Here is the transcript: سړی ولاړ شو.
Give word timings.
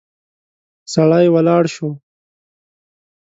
سړی 0.93 1.27
ولاړ 1.33 1.63
شو. 1.73 1.89